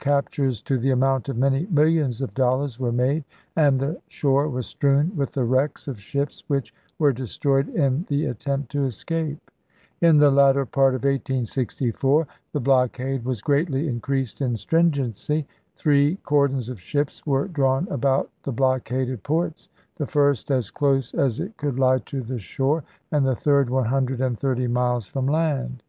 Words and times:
Captures 0.00 0.60
to 0.62 0.78
the 0.78 0.90
amount 0.90 1.28
of 1.28 1.36
many 1.38 1.64
millions 1.70 2.20
of 2.20 2.34
dollars 2.34 2.80
were 2.80 2.90
made, 2.90 3.22
and 3.54 3.78
the 3.78 4.00
shore 4.08 4.48
was 4.48 4.66
strewn 4.66 5.12
with 5.16 5.30
the 5.30 5.44
wrecks 5.44 5.86
of 5.86 6.00
ships 6.00 6.42
which 6.48 6.74
were 6.98 7.12
destroyed 7.12 7.68
in 7.68 8.04
the 8.08 8.24
attempt 8.26 8.72
to 8.72 8.84
escape. 8.84 9.48
In 10.00 10.18
the 10.18 10.32
latter 10.32 10.66
part 10.66 10.96
of 10.96 11.04
1864 11.04 12.26
the 12.52 12.58
blockade 12.58 13.24
was 13.24 13.40
greatly 13.40 13.86
in 13.86 14.00
creased 14.00 14.40
in 14.40 14.56
stringency. 14.56 15.46
Three 15.76 16.16
cordons 16.24 16.68
of 16.68 16.80
ships 16.80 17.24
were 17.24 17.46
drawn 17.46 17.86
about 17.88 18.28
the 18.42 18.50
blockaded 18.50 19.22
ports; 19.22 19.68
the 19.98 20.06
first 20.08 20.50
as 20.50 20.72
close 20.72 21.14
as 21.14 21.38
it 21.38 21.56
could 21.56 21.78
lie 21.78 21.98
to 22.06 22.22
the 22.22 22.40
shore, 22.40 22.82
and 23.12 23.24
the 23.24 23.36
third 23.36 23.70
one 23.70 23.84
hun 23.86 24.06
dred 24.06 24.20
and 24.20 24.36
thirty 24.36 24.66
miles 24.66 25.06
from 25.06 25.28
land. 25.28 25.84